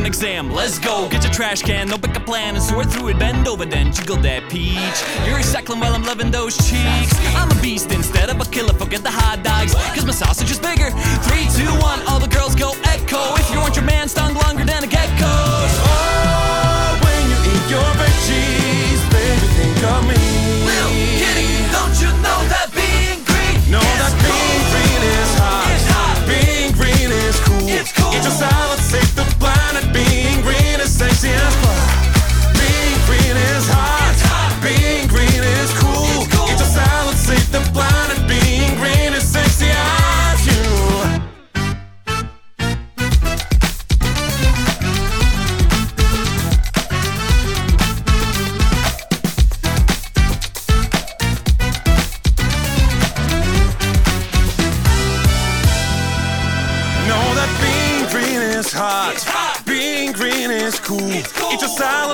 [0.05, 0.53] an exam.
[0.53, 1.09] Let's go.
[1.09, 3.19] Get your trash can, no pick a plan and sort through it.
[3.19, 4.99] Bend over, then jiggle that peach.
[5.27, 7.13] You're recycling while I'm loving those cheeks.
[7.35, 8.75] I'm a beast instead of a killer.
[8.75, 10.91] Forget the hot dogs, cause my sausage is bigger.
[11.27, 13.35] Three, two, one, all the girls go echo.
[13.37, 15.04] If you want your man stung longer than a gecko.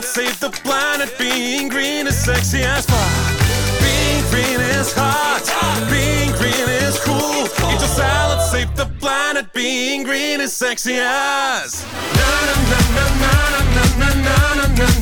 [0.00, 1.16] Salad, save the planet.
[1.18, 3.40] Being green is sexy as fuck.
[3.80, 5.42] Being green is hot.
[5.90, 7.44] Being green is cool.
[7.70, 9.52] Eat your salad, save the planet.
[9.52, 11.84] Being green is sexy as.
[12.16, 14.00] Na na na na na na na.
[14.00, 14.98] Na na na na na na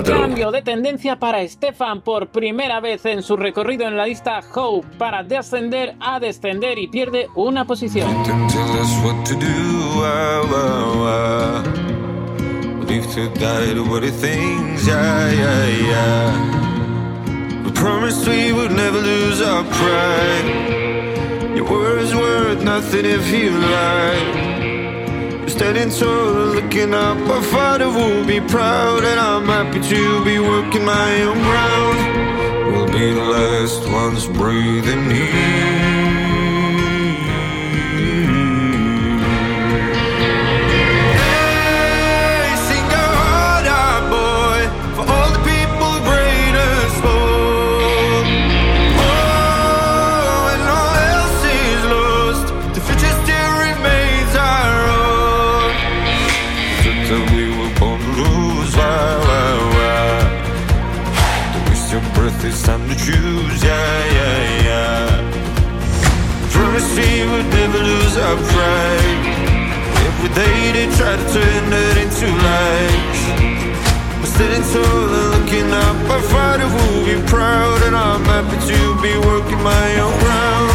[0.03, 4.88] Cambio de tendencia para Estefan por primera vez en su recorrido en la lista Hope
[4.97, 8.09] para de ascender a descender y pierde una posición.
[25.56, 27.18] Standing tall, looking up.
[27.30, 32.76] Our father will be proud, and I'm happy to be working my own ground.
[32.76, 35.94] We'll be the last ones breathing here.
[62.89, 65.05] To choose, yeah, yeah, yeah.
[66.51, 69.23] Promise we would never lose our pride.
[70.07, 73.21] Every day they try to turn it into lies.
[74.19, 75.97] We're standing tall and looking up.
[76.11, 80.74] Our father will be proud, and I'm happy to be working my own ground.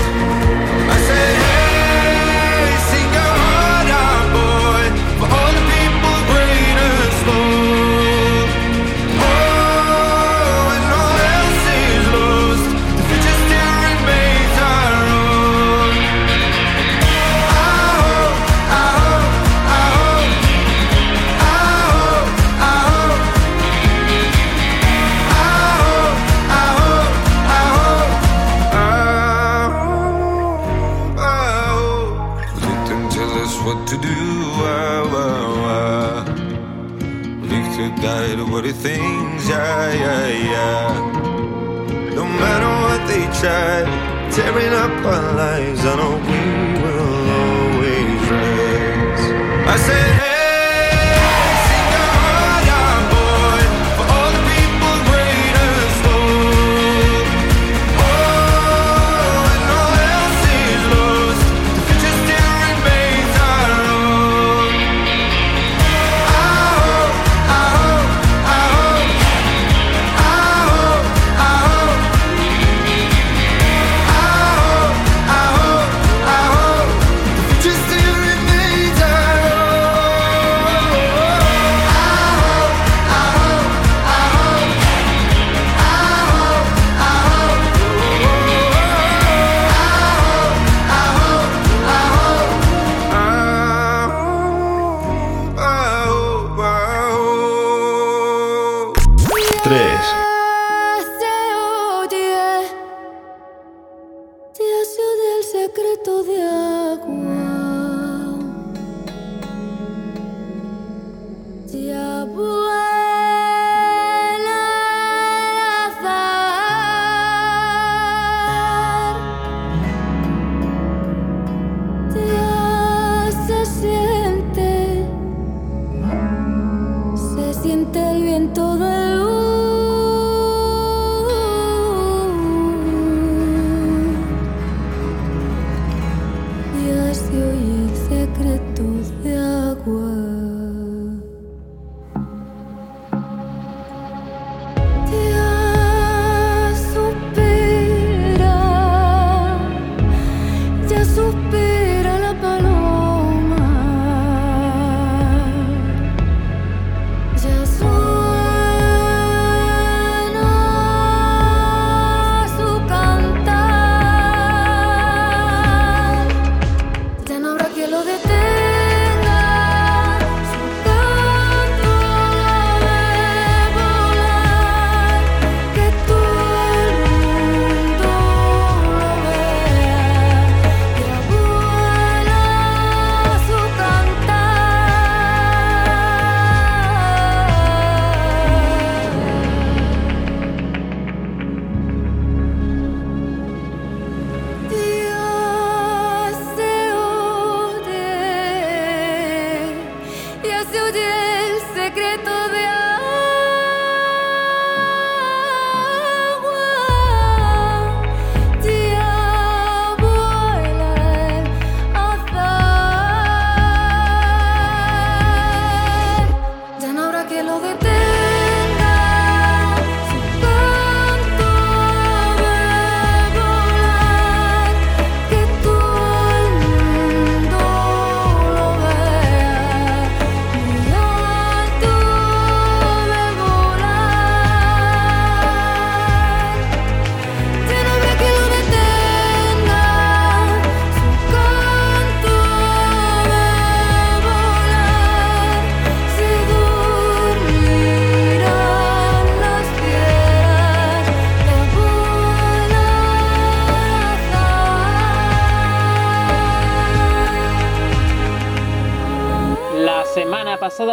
[39.70, 42.14] Yeah, yeah, yeah.
[42.18, 43.86] No matter what they try,
[44.34, 46.39] tearing up our lives, I know we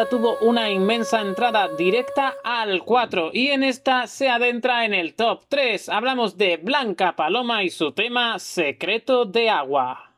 [0.10, 5.44] tuvo una inmensa entrada directa al 4 y en esta se adentra en el top
[5.50, 5.90] 3.
[5.90, 10.12] Hablamos de Blanca Paloma y su tema Secreto de Agua.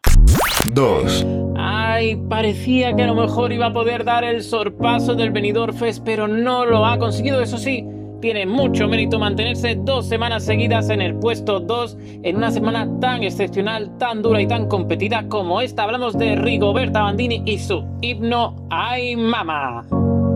[0.74, 1.26] 2.
[1.58, 6.04] Ay, parecía que a lo mejor iba a poder dar el sorpaso del Benidorm Fest,
[6.06, 7.42] pero no lo ha conseguido.
[7.42, 7.84] Eso sí,
[8.22, 13.24] tiene mucho mérito mantenerse dos semanas seguidas en el puesto 2 en una semana tan
[13.24, 15.84] excepcional, tan dura y tan competida como esta.
[15.84, 19.86] Hablamos de Rigoberta Bandini y su himno Ay Mama.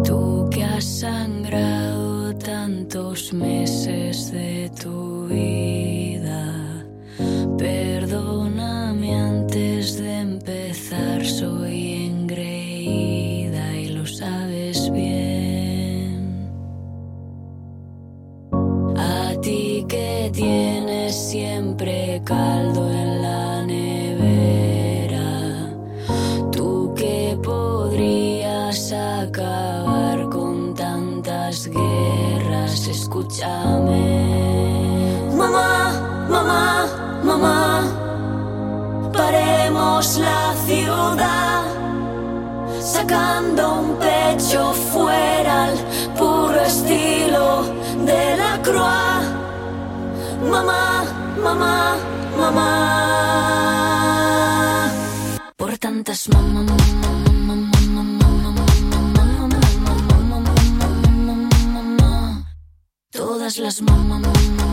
[0.04, 6.86] Tú que has sangrado tantos meses de tu vida,
[7.58, 12.03] perdóname antes de empezar, soy
[18.98, 25.30] A ti que tienes siempre caldo en la nevera,
[26.52, 34.06] tú que podrías acabar con tantas guerras, escúchame.
[35.36, 36.88] Mamá, mamá,
[37.24, 41.64] mamá, paremos la ciudad,
[42.80, 45.78] sacando un pecho fuera al
[48.64, 49.24] croix.
[50.52, 51.06] Mamá,
[51.44, 51.98] mamá,
[52.38, 52.70] mamá.
[55.58, 56.76] Por tantas mamá,
[63.12, 64.20] todas las mamá.
[64.22, 64.73] Tú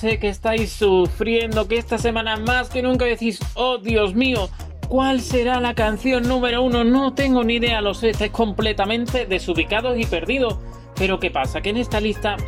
[0.00, 4.48] sé que estáis sufriendo, que esta semana más que nunca decís, oh Dios mío,
[4.88, 6.84] ¿cuál será la canción número uno?
[6.84, 10.56] No tengo ni idea, lo sé, estáis completamente desubicados y perdidos.
[10.96, 11.60] Pero ¿qué pasa?
[11.60, 12.38] Que en esta lista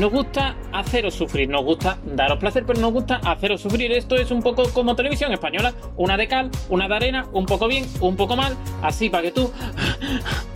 [0.00, 3.92] nos gusta haceros sufrir, nos gusta daros placer, pero nos gusta haceros sufrir.
[3.92, 7.68] Esto es un poco como televisión española, una de cal, una de arena, un poco
[7.68, 9.52] bien, un poco mal, así para que tú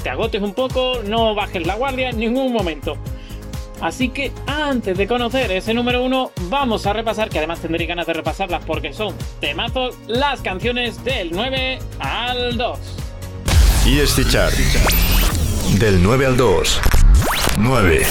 [0.02, 2.96] te agotes un poco, no bajes la guardia en ningún momento.
[3.80, 8.06] Así que antes de conocer ese número uno, vamos a repasar, que además tendréis ganas
[8.06, 12.78] de repasarlas porque son temazos, las canciones del 9 al 2.
[13.86, 14.54] Y este chart.
[15.78, 16.80] Del 9 al 2.
[17.56, 18.06] 9.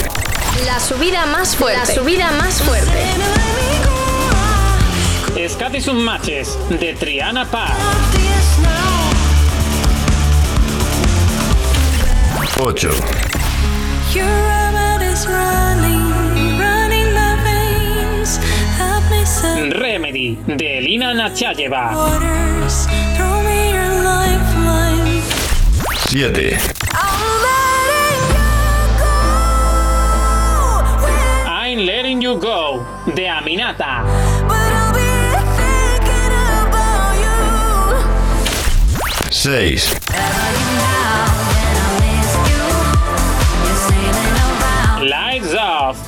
[0.66, 1.78] La subida más fuerte.
[1.78, 2.90] La subida más fuerte.
[5.48, 7.72] Scat y sus matches de Triana Paz.
[12.58, 12.90] 8.
[19.72, 21.92] Remedy de Elina Nachayeva.
[21.94, 22.86] waters.
[23.16, 25.22] Throw me your lifeline.
[26.08, 26.58] 7.
[31.46, 32.84] I'm letting you go
[33.14, 34.04] de Aminata.
[39.30, 40.09] 6.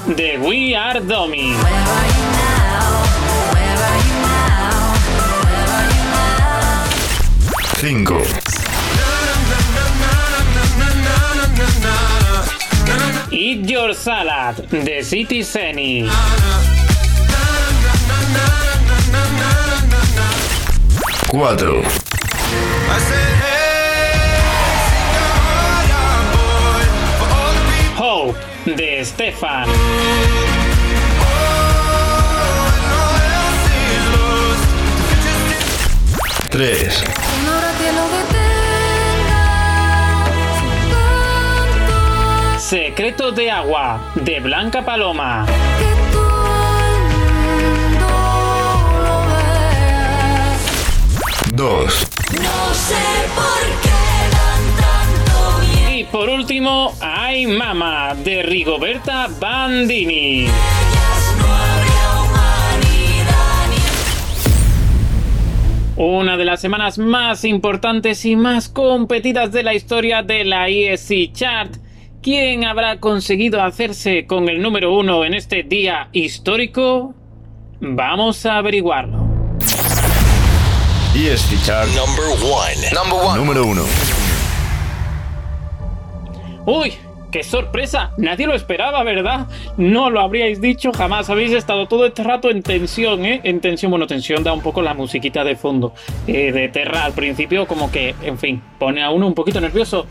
[0.06, 1.54] De We Are Domi.
[7.76, 8.40] 5.
[13.30, 16.08] Eat Your Salad de City Seni.
[21.30, 22.01] 4.
[29.02, 29.64] De Stefan.
[36.50, 37.04] 3.
[42.58, 45.46] Secreto de agua de Blanca Paloma.
[51.54, 52.06] 2.
[52.30, 52.94] No sé
[53.34, 53.91] por qué
[56.12, 60.46] por último, Ay Mama de Rigoberta Bandini.
[65.96, 71.32] Una de las semanas más importantes y más competidas de la historia de la ESC
[71.32, 71.74] Chart.
[72.22, 77.14] ¿Quién habrá conseguido hacerse con el número uno en este día histórico?
[77.80, 79.26] Vamos a averiguarlo.
[81.14, 81.88] ESC Chart.
[81.88, 82.90] Number one.
[82.92, 83.38] Number one.
[83.38, 84.11] Número 1.
[86.66, 86.92] ¡Uy!
[87.30, 88.12] ¡Qué sorpresa!
[88.18, 89.46] Nadie lo esperaba, ¿verdad?
[89.78, 91.30] No lo habríais dicho jamás.
[91.30, 93.40] Habéis estado todo este rato en tensión, ¿eh?
[93.42, 93.90] En tensión.
[93.90, 95.94] Bueno, tensión da un poco la musiquita de fondo.
[96.26, 100.06] eh, de Terra al principio, como que, en fin, pone a uno un poquito nervioso.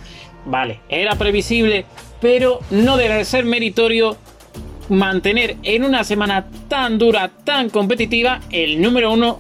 [0.46, 1.86] Vale, era previsible,
[2.20, 4.18] pero no debe ser meritorio
[4.90, 9.40] mantener en una semana tan dura, tan competitiva, el número uno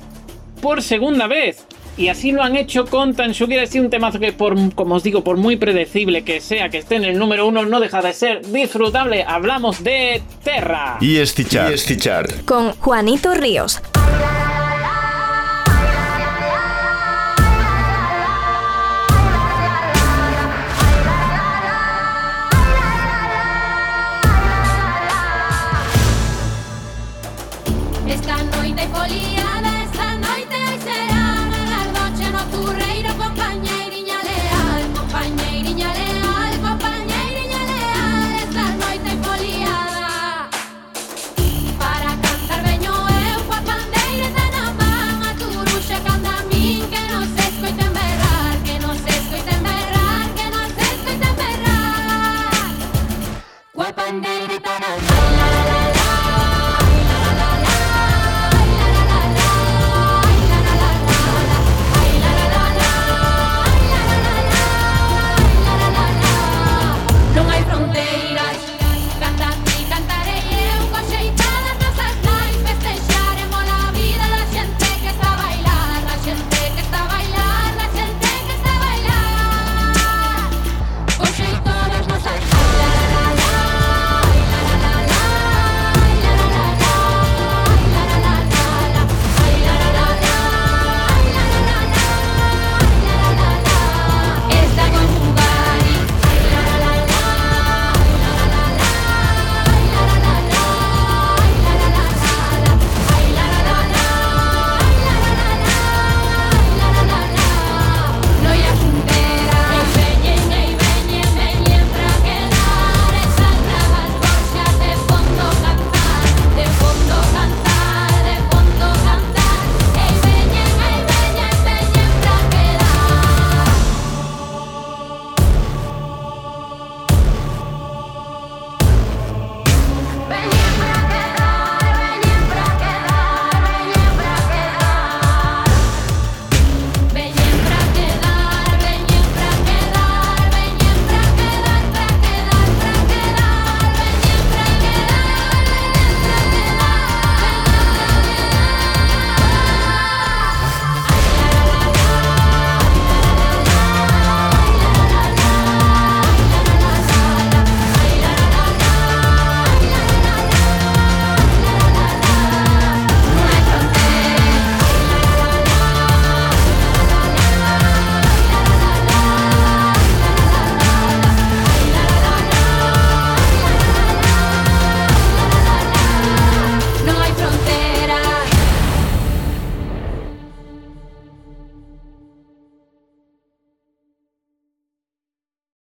[0.61, 1.65] por segunda vez.
[1.97, 3.63] Y así lo han hecho con Tansugira.
[3.63, 6.95] Es un temazo que, por, como os digo, por muy predecible que sea que esté
[6.95, 9.23] en el número uno, no deja de ser disfrutable.
[9.27, 10.97] Hablamos de Terra.
[11.01, 12.43] Y Estichar.
[12.45, 13.81] Con Juanito Ríos.